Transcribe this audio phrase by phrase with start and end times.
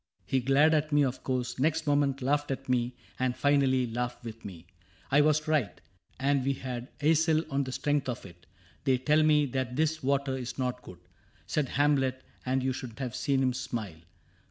[0.25, 2.95] He glared At me, of course,— next moment laughed at me.
[3.19, 4.65] And finally laughed with me.
[5.11, 5.79] I was right.
[6.19, 10.35] And we had eisel on the strength of it:—< They tell me that this water
[10.35, 11.07] is not good,'
[11.45, 14.01] Said Hamlet, and you should have seen him smile.